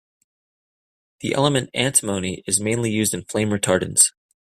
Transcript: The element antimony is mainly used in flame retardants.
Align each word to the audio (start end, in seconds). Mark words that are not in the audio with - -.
The 1.19 1.35
element 1.35 1.69
antimony 1.75 2.43
is 2.47 2.59
mainly 2.59 2.89
used 2.89 3.13
in 3.13 3.25
flame 3.25 3.51
retardants. 3.51 4.13